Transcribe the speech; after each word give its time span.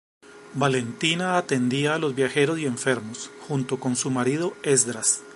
Valentina 0.55 1.37
atendía 1.37 1.93
a 1.93 1.99
los 1.99 2.15
viajeros 2.15 2.57
y 2.57 2.65
enfermos, 2.65 3.29
junto 3.47 3.79
con 3.79 3.95
su 3.95 4.09
marido 4.09 4.55
Esdras. 4.63 5.21